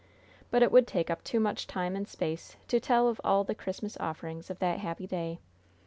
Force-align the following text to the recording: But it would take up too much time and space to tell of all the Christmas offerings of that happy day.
But 0.49 0.63
it 0.63 0.71
would 0.71 0.87
take 0.87 1.11
up 1.11 1.23
too 1.23 1.39
much 1.39 1.67
time 1.67 1.95
and 1.95 2.07
space 2.07 2.57
to 2.69 2.79
tell 2.79 3.07
of 3.07 3.21
all 3.23 3.43
the 3.43 3.53
Christmas 3.53 3.95
offerings 3.99 4.49
of 4.49 4.57
that 4.57 4.79
happy 4.79 5.05
day. 5.05 5.37